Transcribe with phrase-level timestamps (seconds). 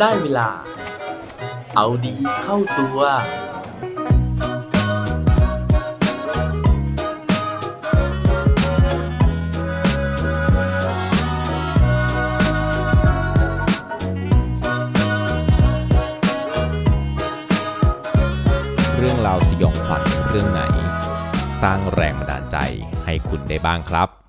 [0.00, 0.48] ได้เวลา
[1.76, 2.98] เอาดีเข้าตัว
[18.96, 20.60] เรื่องราวสยองขวัญเรื่องไหน
[21.62, 22.56] สร้างแรงบันดาลใจ
[23.04, 24.19] ให้คุณได้บ้างครับ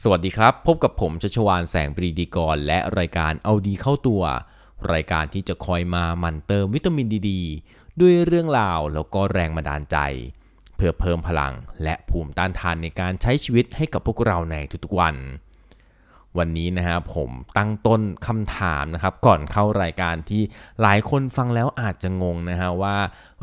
[0.00, 4.22] สวัสดีครับ พบกับผมชัชวานแสงปรีดีกร และรายการเอาดีเข้าตัว
[4.92, 7.30] รายการที่จะคอยมาหมั่นเติมวิตามินดีด
[8.00, 9.96] ด้วยเรื่องราวแล้วก็แรงบันดาลใจ
[10.76, 15.14] เพื่อเพิ่มพลังและภูมิต้านทานในการใช้ชีวิตให้กับพวกเราในทุกๆวัน
[16.38, 20.42] วันนี้นะฮะผมตั้งต้นคำถามนะครับก่อนเข้ารายการที่
[20.82, 22.96] หลายคนฟังแล้วอาจจะงงนะฮะว่า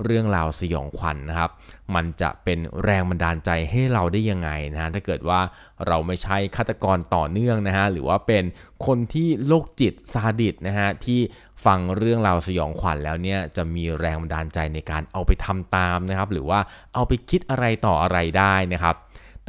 [0.04, 1.50] เรื่องราวสยองขวัญนนะครับ
[1.96, 5.42] มันจะเป็นแรงบันดาลใจให้เราได้ยังไงนะฮะถ้าเกิดว่า
[5.88, 8.44] เราไม่ใช่ฆาตกรต่อเนื่องนะฮะหรือว่าเป็น
[8.86, 11.20] คนที่โรคจิตซาดิสนะฮะที่
[11.66, 16.60] ฟังเรื่องราวสยองขวัญแล้วเนี่ยจะมีแรงบันดาลใจในการเอาไปทำตามนะครับหรือว่า
[16.94, 18.96] เอาไปคิดอะไรต่ออะไรได้นะครับ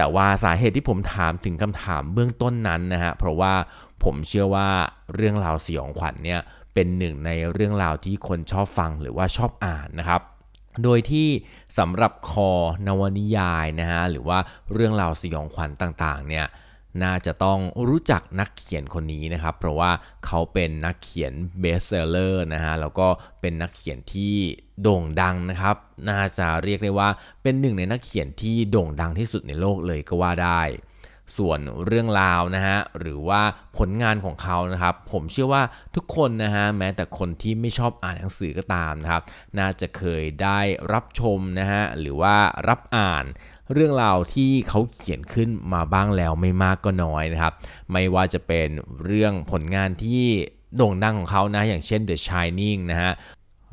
[0.00, 3.54] แต่ว่าสาเหตุที่ผมถามถึงคำถามเบื้องต้นนั้นนะฮะเพราะว่า
[4.04, 4.68] ผมเชื่อว่า
[5.14, 6.40] เรื่องราวสยองขวัญเนี่ย
[6.74, 10.20] เป็นหนึ่งในเรื่องราวที่คนชอบฟังหรือว่าชอบอ่านนะครับ
[10.84, 11.28] โดยที่
[11.78, 12.50] สำหรับคอ
[12.86, 14.38] นวนิยายนะฮะหรือว่า
[14.72, 16.46] เรื่องราวสยองขวัญต่างๆเนี่ย
[17.02, 19.90] น่าจะต้องรู้จักนักเขียนคนนี้นะครับ เพราะว่า
[20.26, 23.08] เขาเป็นนักเขียน bestseller นะฮะแล้วก็
[23.40, 24.34] เป็นนักเขียนที่
[24.82, 25.76] โด่งดังนะครับ
[26.08, 27.08] น่าจะเรียกได้ว่า
[27.42, 30.62] เป็นหนึ่งในนักเขียนที่โด่งดังที่สุดในโลกเลยก็ว่าได้
[31.36, 33.42] ส่วนเรื่องราวนะฮะหรือว่า
[33.78, 35.62] ผลงานของเขานะครับ ผมเชื่อว่า
[35.94, 39.22] ทุกคนนะฮะแม้แต่คนที่ไม่ชอบอ่านหนังสือก็ตามนะครับ
[39.58, 40.60] น่าจะเคยได้
[40.92, 42.36] รับชมนะฮะหรือว่า
[42.68, 43.24] รับอ่าน
[43.72, 47.54] เรื่องราวที่เขาเขียนขึ้นมาบ้างแล้วไม่มากก็น้อยนะครับ
[47.92, 48.68] ไม่ว่าจะเป็น
[49.04, 50.24] เรื่องผลงานที่
[50.76, 53.12] โด่งดังของเขานะ อย่างเช่น The Shining นะฮะ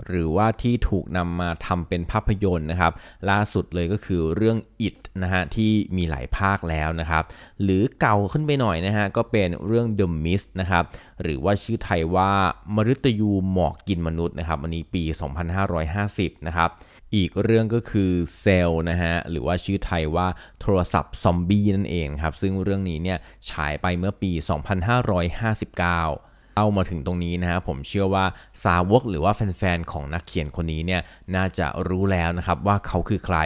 [0.08, 2.94] หรือว่าที่ถูกนำมาทำเป็นภาพยนตร์นะครับ
[3.30, 7.24] ล่าสุดเลยก็คือเรื่อง It นะฮะที่มีหลายภาคแล้วนะครับ
[7.63, 10.84] หรือเก่าขึ้นไปหน่อยนะฮะก็เป็นเรื่อง The Mist นะครับ
[11.22, 12.31] หรือว่าชื่อไทยว่า
[12.75, 15.03] มฤตยูหมอกกินมนุษย์นะครับอันนี้ปี
[15.75, 16.72] 2550 นะครับ
[17.16, 20.28] อีกเรื่องก็คือเซลนะฮะหรือว่าชื่อไทยว่า
[20.62, 23.18] โทรศัพท์ซอมบี้นั่นเองครับซึ่งเรื่องนี้เนี่ย
[23.50, 26.26] ฉายไปเมื่อปี 2559
[26.57, 28.25] เล่ามาถึงตรงนี้นะฮะผมเชื่อว่า
[28.66, 31.01] สาวกหรือว่าแฟนๆของนักเขียนคนนี้เนี่ย
[31.35, 33.38] น่าจะรู้แล้วนะครับว่าเขาคือใคร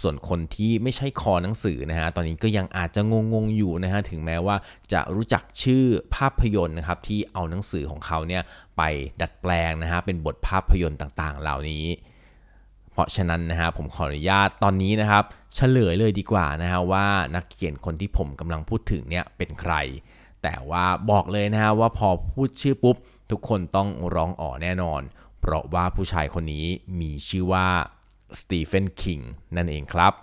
[0.00, 3.00] ส่วนคนที่ไม่ใช่คอหนังสือนะฮะตอนนี้ก็ยังอาจจะ
[3.32, 4.56] งงๆอยู่นะฮะถึงแม้ว่า
[4.92, 8.42] จะรู้จักชื่อภาพยนตร์นะครับที่เอาหนังสือของเขาเนี่ย
[8.76, 8.82] ไป
[9.20, 11.86] ดัดแปลงนะฮะเป็นบทภาพยนตร์ต่างๆ เหล่านี้
[12.92, 15.24] เพราะฉะนั้นนะฮะผมขออนุญาตตอนนี้นะครับ
[15.54, 19.74] เฉลยเลยดีกว่านะฮะว่านักเขียนคนที่ผมกำลังพูดถึงเนี่ยเป็นใคร
[20.42, 22.96] แต่ว่าบอกเลยนะฮะว่าพอพูดชื่อปุ๊บ
[23.30, 25.02] ทุกคนต้องร้องอ๋อแน่นอน
[25.40, 26.66] เพราะว่าผู้ชายคนนี้
[27.00, 27.66] มีชื่อว่า
[28.40, 29.18] สตีเฟนคิง
[29.56, 30.14] นั่นเองครับ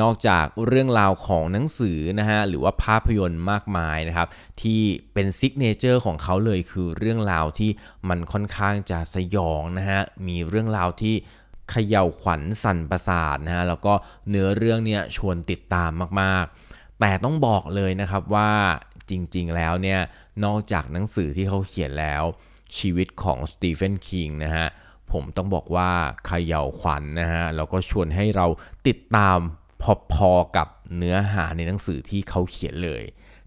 [0.00, 4.28] นอกจากเรื่องราวของหนังสือนะฮะหรือว่าภาพยนตร์มากมายนะครับ
[4.62, 4.80] ที่
[5.14, 7.70] เป็น signature ของเขาเลยคือเรื่องราวที่
[8.08, 11.14] มันค่อนข้างจะสยองนะฮะมีเรื่องราวที่
[11.70, 13.92] เขย่าวขวัญสั่นประสาทนะฮะแล้วก็
[14.28, 18.50] เนื้อเรื่องเนี่ยชวนติดตามมากๆ แต่ต้องบอกเลยนะครับว่า
[19.10, 20.00] จริงๆแล้วเนี่ย
[20.44, 22.24] นอกจากหนังสือที่เขาเขียนแล้ว
[22.78, 24.66] ชีวิตของสตีเฟนคิงนะฮะ
[25.12, 25.90] ผมต้องบอกว่า
[26.26, 28.46] เขย่าขวัญนนะฮะแล้วก็ชวนให้เรา
[28.86, 29.38] ติดตาม
[30.12, 33.02] พอๆกับเนื้อหาในหนังสือที่เขาเขียนเลย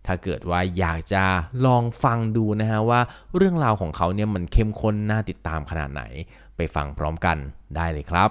[0.06, 1.24] ถ้าเกิดว่าอยากจะ
[1.66, 3.02] ลองฟังดูนะฮะว่า
[3.36, 6.04] เรื่องราวของเขาเนี่ยมันเข้มข้นน่าติดตามขนาดไหน
[6.56, 7.38] ไปฟังพร้อมกัน
[7.76, 8.30] ได้เลยครับ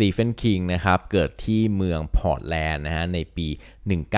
[0.00, 3.48] ตีเฟนคิงนะครับเกิดที่เมืองพอร์ตแลนด์นะฮะในปี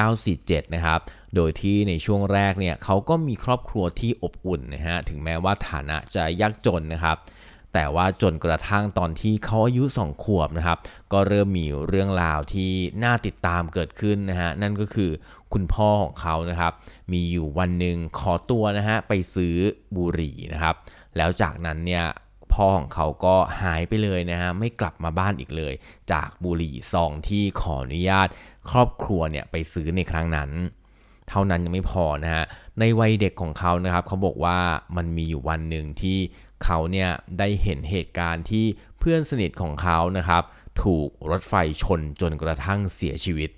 [0.02, 1.00] 1947 นะครับ
[1.34, 7.16] โดยที่ในช่วงแรกเนี่ยเขาก็มีครอบครัวที่อบอุ่นนะฮะถึงแม้ว่าฐานะจะยากจนนะครับ
[7.74, 10.78] แต่ว่าจนกระทั่งตอนที่เขาอายุ 2 ขวบนะครับ
[11.12, 12.72] ก็เริ่มมีเรื่องราวที่
[13.04, 15.10] น่าติดตามเกิดขึ้นนะฮะนั่นก็คือ
[15.52, 16.72] คุณพ่อของเขานะครับ
[17.12, 19.56] มีอยู่วันหนึ่งขอตัวนะฮะไปซื้อ
[19.96, 20.74] บุหรี่นะครับ
[21.16, 22.04] แล้วจากนั้นเนี่ย
[22.54, 25.74] พ่อของเขาก็หายไปเลยนะฮะไม่กลับมาบ้านอีกเลย
[26.12, 28.28] จากบุหรี่ซองที่ขออนุญาต
[28.70, 30.50] ครอบครัวเนี่ยไปซื้อในครั้งนั้น
[31.28, 32.44] เท่านั้นยังไม่พอนะฮะ
[32.80, 34.58] ในวัยเด็กของเขานะครับเขาบอกว่า
[34.96, 36.18] มันมีอยู่วันหนึ่งที่
[36.64, 38.64] เขาเนี่ยได้เห็นเหตุการณ์ที่
[38.98, 40.42] เพื่อนสนิทของเขานะครับ
[40.82, 43.50] ถูกรถไฟชนจนกระทั่งเสียชีวิต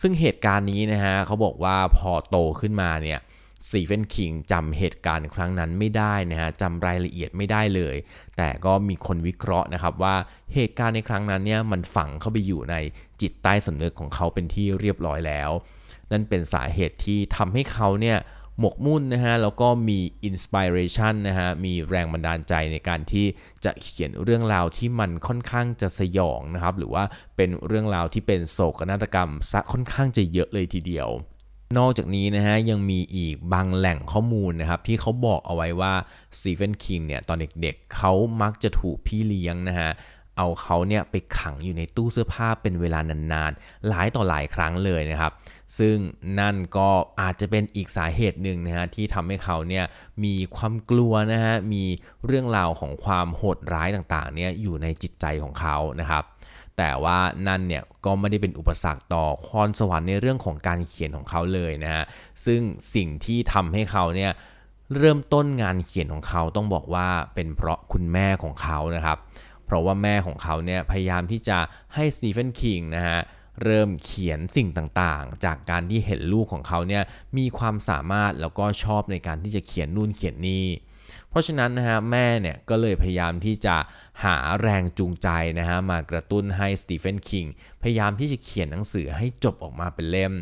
[0.00, 3.20] ซึ่งเหตุการณ์นี้นะฮะเขาบอกว่าพอโตขึ้นมาเนี่ย
[3.66, 7.96] สตีเฟนคิงจำเหตุการณ์ครั้งนั้นไม่ได้นะฮะจำรายละเอียดไม่ได้เลย
[8.36, 10.16] แต่ก็มีคนวิเคราะห์นะครับว่า
[10.54, 12.76] เหตุการณ์ในครั้งนั้นเนี่ยมันฝังเข้าไปอยู่ใน
[13.20, 15.50] จิตใต้สำนึกของเขาเป็นที่เรียบร้อยแล้ว
[16.12, 18.18] นั่นเป็นสาเหตุที่ทำให้เขาเนี่ย
[18.60, 23.26] หมกมุ่นนะฮะแล้วก็มีอินสปิเรชันนะฮะมีแรงบันดาลใจในการที่
[23.64, 27.04] จะเขียนเรื่องราวที่มันค่อนข้างจะสยองนะครับหรือว่า
[27.36, 31.08] เป็นเรื่องราวที่เป็นโศกนาฏกรรมซะค่อนข้างจะเยอะเลยทีเดียว
[31.78, 35.92] นอกจากนี้นะฮะยังมีอีกบางแหล่งข้อมูลนะครับที่เขาบอกเอาไว้ว่า
[36.38, 39.90] สตีเฟนคิงเนี่ยตอนเด็กๆเขามักจะถูกพี่เลี้ยงนะฮะ
[40.38, 45.32] เอาเขาเนี่ยไปขังอยู่ในตู้เสื้อผ้าเป็นเวลานานๆ หลายต่อหลายครั้งเลยนะครับ
[45.78, 45.96] ซึ่ง
[46.40, 46.88] นั่นก็
[47.20, 49.84] อาจจะเป็นอีกสาเหตุหนึ่งนะฮะที่ทำให้เขาเนี่ย
[50.24, 51.84] มีความกลัวนะฮะมี
[52.26, 56.24] เรื่องราวของความโหดร้ายต่างๆเนี่ยอยู่ในจิตใจของเขานะครับ
[56.78, 62.04] แต่ว่านั่นเนี่ยก็ไม่ได้เป็นอุปสรรคต่อพรสวรรค์ในเรื่องของการเขียนของเขาเลยนะฮะ
[62.44, 62.60] ซึ่ง
[62.94, 64.32] สิ่งที่ทำให้เขาเนี่ย
[64.96, 69.18] เริ่มต้นงานเขียนของเขาต้องบอกว่าเป็นเพราะคุณแม่ของเขานะครับ
[69.66, 71.58] เพราะว่าแม่ของเขาเนี่ยพยายามที่จะ
[71.94, 73.18] ให้สตีเฟนคิงนะฮะ
[73.64, 77.02] เริ่มเขียนสิ่งต่างๆ จากการที่เห็นลูกของเขาเนี่ย
[77.38, 80.64] มีความสามารถแล้วก็ชอบในการที่จะเขียนนู่นเขียนนี่
[81.30, 83.76] เพราะฉะนั้นนะฮะแม่เนี่ยก็เลยพยายามที่จะ
[84.24, 85.28] หาแรงจูงใจ
[85.58, 87.44] นะฮะมากระตุ้นให้สตีเฟนคิง
[87.82, 90.32] พยายามที่จะเขียนหนังสือให้จบออกมาเป็นเล่ม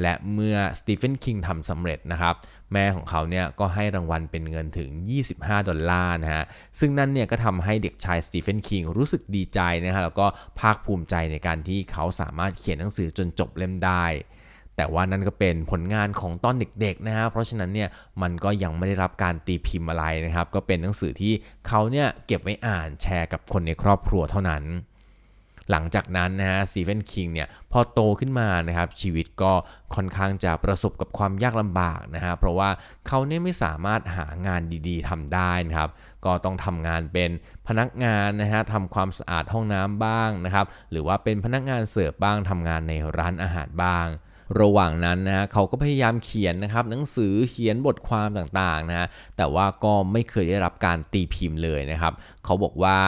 [0.00, 2.34] และเมื่อสตีเฟนคิงทำสำเร็จนะครับ
[2.72, 4.90] แม่ของเขาเนี่ยก็ให้รางวัลเป็นเงินถึง
[5.30, 6.44] 25 ดอลลาร์นะฮะ
[6.78, 10.26] ซึ่งนั่นเนี่ยก็ทำให้เด็กชายสตีเฟนคิงรู้สึกดีใจนะฮะ แล้วก็
[10.60, 14.04] ภาคภูมิใจในการที่เขาสามารถเขียนหนังสือจนจบเล่มได้
[14.80, 17.88] แต่ว่านั่นก็เป็นผลงานของตอนเด็กๆนะฮะเพราะฉะนั้นเนี่ย
[18.22, 21.32] มันก็ยังไม่ได้รับการตีพิมพ์อะไรนะครับ ก็เป็นหนังสือที่
[21.66, 24.64] เขาเนี่ยเก็บไว้อ่านแชร์กับคนในครอบครัวเท่านั้น
[25.70, 29.52] หลังจากนั้นนะฮะสตีเฟนคิงเนี่ยพอโตขึ้นมานะครับชีวิตก็
[29.94, 32.70] ค่อนข้างจะประสบกับความยากลำบากนะฮะเพราะว่า
[33.06, 35.90] เขาเนี่ยไม่สามารถหางานดีๆทำได้นะครับ
[36.24, 37.30] ก็ต้องทำงานเป็น
[37.68, 44.06] พนักงานนะฮะทำความสะอาดห้องน้ำบ้างนะครับหรือว่าเป็นพนักงานเสิร์ฟบ้างทำงานในร้านอาหารบ้าง
[44.60, 52.12] ระหว่างนั้นนะฮะเขาก็พยายามเขียนนะครับหนังสือเขียนบทความต่างๆนะฮะแต่ว่าก็ไม่เคยได้รับการตีพิมพ์เลยนะครับ
[52.44, 52.98] เขาบอกว่า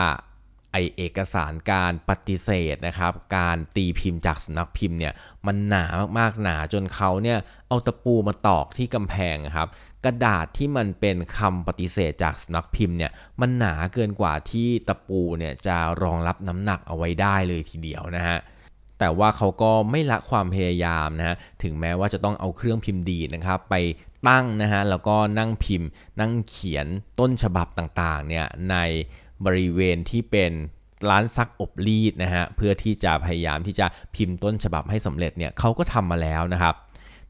[0.72, 5.12] ไอเอกสารการปฏิเสธนะครับ การตีพิมพ์จากสนักพิมพ์เนี่ย
[5.46, 5.84] มันหนา
[6.18, 9.68] มากๆหนาจนเขาเนี่ยเอาตะปูมาตอกที่กำแพงครับ
[10.04, 18.38] กระดาษที่มันเป็นคำปฏิเสธจากสนักพิมพ์เนี่ยมันหนาเกินกว่าที่ตะปูเนี่ยจะรองรับน้ำหนักเอาไว้ได้เลยทีเดียวนะฮะ
[19.02, 23.74] แต่ว่าเขาก็ไม่ละความพยายามนะฮะถึงแม้ว่าจะต้องเอาเครื่องพิมพ์ดีนะครับไป
[24.28, 25.88] ตั้งนะฮะแล้วก็นั่งพิมพ์
[26.20, 26.86] นั่งเขียน
[27.20, 28.76] ต้นฉบับต่างๆเนี่ยใน
[29.44, 30.52] บริเวณที่เป็น
[31.10, 36.76] ร้านซักอบรีดนะฮะเพื่อที่จะพยายามที่จะพิมพ์ต้นฉบับให้สำเร็จเนี่ยเขาก็ทำมาแล้วนะครับ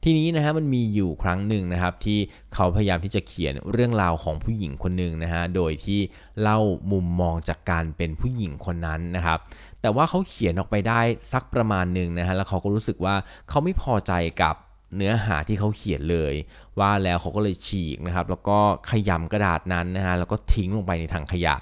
[0.04, 2.18] ทีนี้นะฮะมันมีอยู่ครั้งหนึ่งนะครับที่
[2.54, 6.00] เขาพยายามที่จะเขียนเรื่องราวของผู้หญิงคนหนึ่งนะฮะโดยที่
[6.40, 6.58] เล่า
[6.92, 9.38] มุมมองจากการเป็นผู้หญิงคนนั้นนะครับ
[9.82, 11.00] แต่ว่าเขาเขียนออกไปได้
[11.32, 13.14] สักประมาณหนึ่งนะฮะแล้วเขาก็รู้สึกว่า
[13.48, 14.12] เขาไม่พอใจ
[14.42, 14.54] กับ
[14.96, 16.34] เนื้อหาที่เขาเขียนเลย
[16.78, 18.58] ว่าแล้วเขาก็เลยฉีกนะครับ แล้วก็
[18.90, 21.54] ขยำกระดาษนั้นนะฮะแล้วก็ทิ้งลงไปในถังขยะ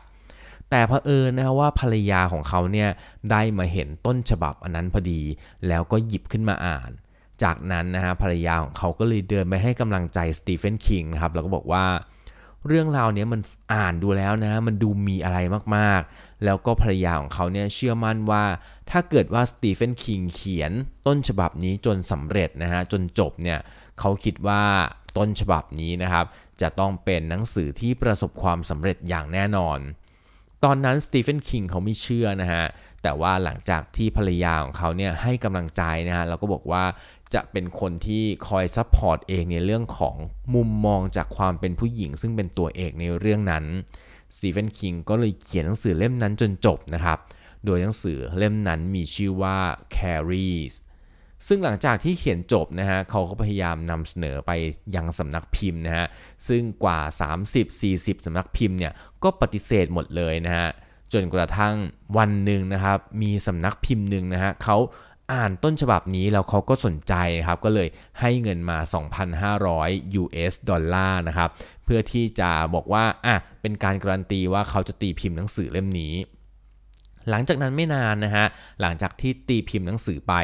[0.70, 2.88] แต่เผอิญนะว่าภรรยาของเขาเนี่ย
[3.30, 5.20] ได้มาเห็นต้นฉบับอันนั้นพอดี
[5.68, 6.90] แล้วก็หยิบขึ้นมาอ่าน
[7.42, 11.84] จากนั้นนะฮะภรรยาของเขาก็เลยเดินไปให้กำลังใจสตีเฟนคิงนะครับแล้วก็บอกว่า
[12.66, 13.40] เรื่องราวนี้มัน
[13.74, 15.38] อ่านดูแล้วนะ มันดูมีอะไร
[15.76, 18.44] มากๆ แล้วก็ภรรยาของเขาเนี่ยเชื่อมั่นว่า
[18.90, 20.72] ถ้าเกิดว่าสตีเฟนคิงเขียน
[21.06, 23.58] ต้นฉบับนี้จนสำเร็จนะฮะจนจบเนี่ย
[23.98, 24.62] เขาคิดว่า
[25.16, 26.26] ต้นฉบับนี้นะครับ
[26.60, 29.78] จะต้องเป็นหนังสือที่ประสบความสำเร็จอย่างแน่นอน
[30.64, 32.64] ตอนนั้นสตีเฟนคิงเขาไม่เชื่อนะฮะ
[33.02, 36.84] แต่ว่าหลังจากที่ภรรยาของเขาเนี่ยให้กำลังใจนะฮะแล้วก็บอกว่า
[37.34, 40.16] จะเป็นคนที่คอย support เองในเรื่องของ
[40.54, 43.64] มุมมองจากความเป็นผู้หญิง ซึ่งเป็นตัวเอกในเรื่องนั้น
[44.36, 47.18] สตีเฟนคิงก็เลยเขียนหนังสือเล่มนั้นจนจบนะครับ
[47.64, 49.58] โดยหนังสือเล่มนั้นมีชื่อว่า
[49.96, 50.74] Carries
[51.46, 54.50] ซึ่งหลังจากที่เขียนจบนะฮะเขาก็พยายามนำเสนอไป
[54.96, 56.06] ยังสำนักพิมพ์นะฮะ
[56.48, 57.00] ซึ่งกว่า
[57.62, 60.68] 30-40 สำนักพิมพ์เนี่ยก็ปฏิเสธหมดเลยนะฮะ
[61.12, 61.74] จนกระทั่ง
[62.18, 64.76] วันหนึ่งนะครับ มีสำนักพิมพ์หนึ่งนะฮะเขา
[65.32, 67.14] อ่านต้นฉบับนี้แล้วเขาก็สนใจ
[67.46, 67.88] ครับก็เลย
[68.20, 68.78] ให้เงินมา
[69.48, 71.50] 2,500 US ดอลลาร์นะครับ
[71.84, 76.14] เพื่อที่จะบอกว่าอะเป็นการการันตีว่าเขาจะตีพิมพ์หนังสือเล่มนี้
[77.30, 78.46] หลังจากนั้นไม่นานนะฮะ
[78.80, 80.34] หลังจากที่ตีพิมพ์หนังสือไป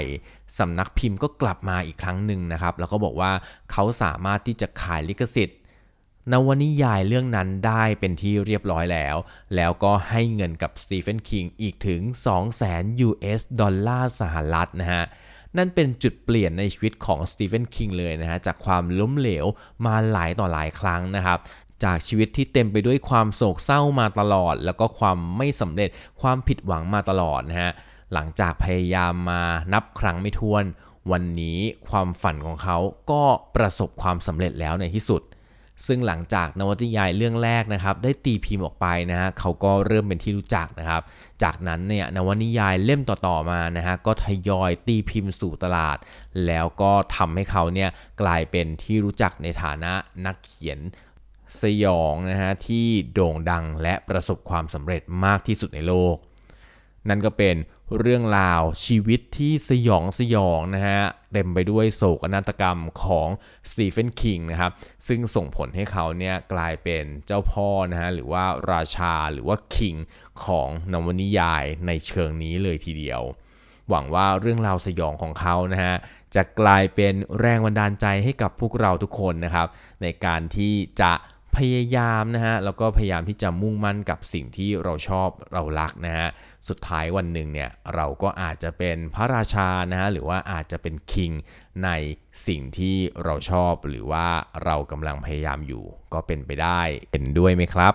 [0.59, 3.33] สำนักพิมพ์ก็กลับมาอีกครั้งหนึ่งนะครับ แล้วก็บอกว่า
[3.73, 5.59] เขาสามารถที่จะขายลิขสิทธิ์
[6.33, 9.17] นวนิยายเรื่องนั้นได้เป็นที่เรียบร้อยแล้ว
[9.57, 12.01] แล้วก็ให้เงินกับสตีเฟนคิงอีกถึง
[12.53, 15.05] 200,000 US ดอลลาร์สหรัฐนะฮะ
[15.57, 19.47] นั่นเป็นจุดเปลี่ยนในชีวิตของสตีเฟนคิงเลยนะฮะจากความล้มเหลว
[19.87, 21.39] มาหลายต่อหลายครั้งนะครับ
[21.85, 25.91] จากชีวิตที่เต็มไปด้วยความโศกเศร้ามาตลอด แล้วก็ความไม่สำเร็จ
[26.21, 27.73] ความผิดหวังมาตลอดนะฮะ
[28.13, 29.43] หลังจากพยายามมา
[29.73, 30.65] นับครั้งไม่ถ้วน
[31.13, 32.79] วันนี้ความฝันของเขา
[33.11, 33.23] ก็
[33.57, 35.23] ประสบความสำเร็จแล้วในที่สุด
[35.87, 41.03] ซึ่งหลังจากนวนิยายเรื่องแรกนะครับ ได้ตีพิมพ์ออกไปนะฮะเขาก็เริ่มเป็นที่รู้จักนะครับ
[41.43, 45.97] จากนั้นเนี่ยนวนิยายเล่มต่อๆมานะฮะก็ทยอยตีพิมพ์สู่ตลาด
[46.47, 47.91] แล้วก็ทำให้เขาเนี่ย
[48.23, 49.93] กลายเป็นที่รู้จักในฐานะ
[50.27, 50.79] นักเขียน
[51.63, 56.17] สยองนะฮะที่โด่งดังและประสบความสำเร็จมากที่สุดในโลก
[57.09, 57.57] นั่นก็เป็น
[58.01, 61.01] เรื่องราวชีวิตที่สยองสยองนะฮะ
[61.33, 63.29] เต็มไปด้วยโศกนาฏกรรมของ
[63.71, 64.73] สตีเฟนคิงนะครับ
[65.07, 69.97] ซึ่งส่งผลให้เขาเนี่ยกลายเป็นเจ้าพ่อนะฮะหรือว่าราชาหรือว่าคิง
[70.45, 73.23] ของนวนิยายในเชิงนี้เลยทีเดียว
[73.89, 75.95] หวังว่าเรื่องราวสยองของเขานะฮะ
[76.35, 79.69] จะกลายเป็นแรงบันดาลใจให้กับพวกเราทุกคนนะครับ
[80.03, 81.13] ในการที่จะ
[81.59, 86.29] พยายามนะฮะแล้วก็พยายามที่จะมุ่งมั่นกับสิ่งที่เราชอบเรารักนะฮะ
[86.69, 91.33] สุดท้ายวันหนึ่งเนี่ยเราก็อาจจะเป็นพระราชานะฮะหรือว่าอาจจะเป็นคิง
[91.85, 91.89] ใน
[92.47, 94.27] สิ่งที่เราชอบหรือว่า
[94.65, 96.81] เรากำลังพยายามอยู่ ก็เป็นไปได้
[97.13, 97.95] เห็นด้วยไหมครับ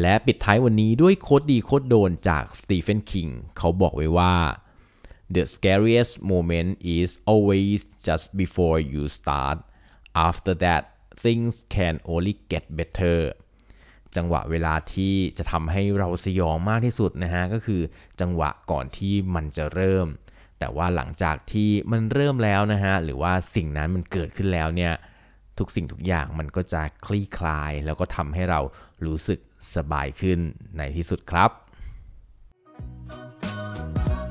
[0.00, 4.34] และปิดท้ายวันนี้ด้วยโคดดีโคดโดนจากสตีเฟนคิงเขาบอกไว้ว่า
[5.34, 9.58] The scariest moment is always just before you start
[10.28, 10.82] after that
[11.24, 13.20] things can only get better
[14.16, 17.82] จังหวะเวลาที่จะทำให้เราสยองมากที่สุดนะฮะก็คือ
[18.20, 20.06] จังหวะก่อนที่มันจะเริ่ม
[20.58, 24.92] แต่ว่าหลังจากที่มันเริ่มแล้วนะฮะหรือว่าสิ่งนั้นมันเกิดขึ้นแล้วเนี่ย
[25.58, 28.60] ทุกสิ่งทุกอย่างมันก็จะคลี่คลาย แล้วก็ทำให้เรา
[29.06, 29.38] รู้สึก
[29.76, 30.38] สบายขึ้น
[30.76, 31.50] ในที่สุดครับ